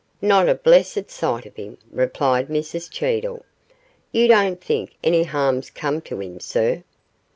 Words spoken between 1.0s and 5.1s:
sight of him,' replied Mrs Cheedle; 'you don't think